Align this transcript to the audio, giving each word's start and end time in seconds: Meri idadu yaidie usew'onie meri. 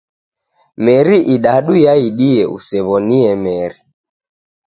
Meri 0.87 1.17
idadu 1.35 1.73
yaidie 1.85 2.43
usew'onie 2.55 3.31
meri. 3.45 3.79